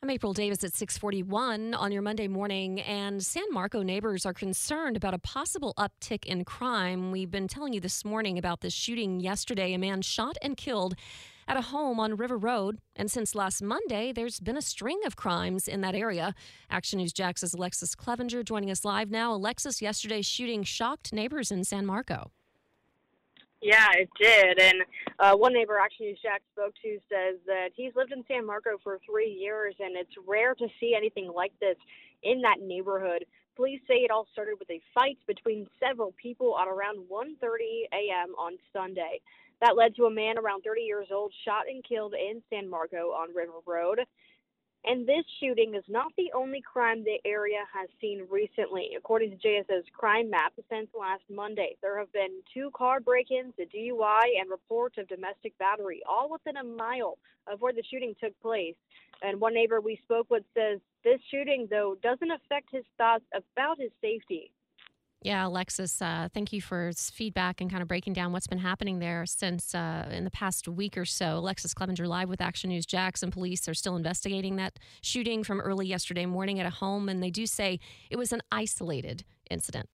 I'm 0.00 0.10
April 0.10 0.32
Davis 0.32 0.62
at 0.62 0.76
641 0.76 1.74
on 1.74 1.90
your 1.90 2.02
Monday 2.02 2.28
morning, 2.28 2.80
and 2.82 3.20
San 3.20 3.42
Marco 3.50 3.82
neighbors 3.82 4.24
are 4.24 4.32
concerned 4.32 4.96
about 4.96 5.12
a 5.12 5.18
possible 5.18 5.74
uptick 5.76 6.24
in 6.24 6.44
crime. 6.44 7.10
We've 7.10 7.32
been 7.32 7.48
telling 7.48 7.72
you 7.72 7.80
this 7.80 8.04
morning 8.04 8.38
about 8.38 8.60
this 8.60 8.72
shooting 8.72 9.18
yesterday. 9.18 9.74
A 9.74 9.78
man 9.78 10.02
shot 10.02 10.36
and 10.40 10.56
killed 10.56 10.94
at 11.48 11.56
a 11.56 11.62
home 11.62 11.98
on 11.98 12.14
River 12.14 12.38
Road, 12.38 12.78
and 12.94 13.10
since 13.10 13.34
last 13.34 13.60
Monday, 13.60 14.12
there's 14.12 14.38
been 14.38 14.56
a 14.56 14.62
string 14.62 15.00
of 15.04 15.16
crimes 15.16 15.66
in 15.66 15.80
that 15.80 15.96
area. 15.96 16.32
Action 16.70 17.00
News 17.00 17.12
Jax's 17.12 17.52
Alexus 17.52 17.96
Cleavenger 17.96 18.44
joining 18.44 18.70
us 18.70 18.84
live 18.84 19.10
now. 19.10 19.34
Alexus, 19.34 19.82
yesterday's 19.82 20.26
shooting 20.26 20.62
shocked 20.62 21.12
neighbors 21.12 21.50
in 21.50 21.64
San 21.64 21.84
Marco. 21.84 22.30
Yeah, 23.60 23.88
it 23.94 24.08
did. 24.20 24.60
And 24.60 24.82
uh, 25.18 25.36
one 25.36 25.52
neighbor 25.52 25.78
actually 25.82 26.16
Jack 26.22 26.42
spoke 26.52 26.74
to 26.82 26.98
says 27.08 27.38
that 27.46 27.70
he's 27.74 27.94
lived 27.96 28.12
in 28.12 28.24
San 28.28 28.46
Marco 28.46 28.78
for 28.84 28.98
three 29.04 29.30
years, 29.30 29.74
and 29.80 29.96
it's 29.96 30.14
rare 30.26 30.54
to 30.54 30.68
see 30.78 30.94
anything 30.96 31.30
like 31.34 31.52
this 31.60 31.76
in 32.22 32.42
that 32.42 32.60
neighborhood. 32.60 33.24
Police 33.56 33.80
say 33.88 34.06
it 34.06 34.12
all 34.12 34.28
started 34.32 34.54
with 34.60 34.70
a 34.70 34.80
fight 34.94 35.18
between 35.26 35.66
several 35.80 36.14
people 36.22 36.56
at 36.56 36.68
around 36.68 36.98
1:30 37.10 37.90
a.m. 37.92 38.34
on 38.38 38.52
Sunday. 38.72 39.20
That 39.60 39.76
led 39.76 39.96
to 39.96 40.04
a 40.04 40.10
man 40.10 40.38
around 40.38 40.62
30 40.62 40.82
years 40.82 41.08
old 41.12 41.32
shot 41.44 41.66
and 41.68 41.82
killed 41.82 42.14
in 42.14 42.40
San 42.48 42.70
Marco 42.70 43.10
on 43.10 43.34
River 43.34 43.58
Road. 43.66 43.98
And 44.84 45.06
this 45.06 45.24
shooting 45.40 45.74
is 45.74 45.84
not 45.88 46.12
the 46.16 46.30
only 46.34 46.62
crime 46.62 47.04
the 47.04 47.18
area 47.24 47.60
has 47.74 47.88
seen 48.00 48.26
recently. 48.30 48.90
According 48.96 49.30
to 49.30 49.36
JSO's 49.36 49.84
crime 49.92 50.30
map, 50.30 50.52
since 50.70 50.88
last 50.98 51.22
Monday, 51.28 51.76
there 51.82 51.98
have 51.98 52.12
been 52.12 52.40
two 52.54 52.70
car 52.74 53.00
break 53.00 53.30
ins, 53.30 53.54
a 53.58 53.66
DUI, 53.66 54.40
and 54.40 54.50
reports 54.50 54.96
of 54.96 55.08
domestic 55.08 55.56
battery, 55.58 56.00
all 56.08 56.30
within 56.30 56.56
a 56.56 56.64
mile 56.64 57.18
of 57.52 57.60
where 57.60 57.72
the 57.72 57.82
shooting 57.90 58.14
took 58.22 58.38
place. 58.40 58.76
And 59.20 59.40
one 59.40 59.54
neighbor 59.54 59.80
we 59.80 60.00
spoke 60.04 60.30
with 60.30 60.44
says 60.54 60.78
this 61.04 61.20
shooting, 61.30 61.66
though, 61.68 61.96
doesn't 62.02 62.30
affect 62.30 62.68
his 62.70 62.84
thoughts 62.96 63.24
about 63.34 63.80
his 63.80 63.90
safety. 64.00 64.52
Yeah, 65.20 65.48
Alexus, 65.48 66.00
uh, 66.00 66.28
thank 66.32 66.52
you 66.52 66.62
for 66.62 66.92
feedback 66.94 67.60
and 67.60 67.68
kind 67.68 67.82
of 67.82 67.88
breaking 67.88 68.12
down 68.12 68.32
what's 68.32 68.46
been 68.46 68.58
happening 68.58 69.00
there 69.00 69.26
since 69.26 69.74
uh, 69.74 70.08
in 70.12 70.22
the 70.22 70.30
past 70.30 70.68
week 70.68 70.96
or 70.96 71.04
so. 71.04 71.38
Alexus 71.38 71.74
Cleavenger 71.74 72.06
live 72.06 72.28
with 72.28 72.40
Action 72.40 72.70
News 72.70 72.86
Jax. 72.86 73.24
Police 73.32 73.68
are 73.68 73.74
still 73.74 73.96
investigating 73.96 74.56
that 74.56 74.78
shooting 75.02 75.42
from 75.42 75.60
early 75.60 75.86
yesterday 75.86 76.24
morning 76.24 76.60
at 76.60 76.66
a 76.66 76.70
home, 76.70 77.08
and 77.08 77.20
they 77.20 77.30
do 77.30 77.46
say 77.46 77.80
it 78.10 78.16
was 78.16 78.32
an 78.32 78.42
isolated 78.52 79.24
incident. 79.50 79.86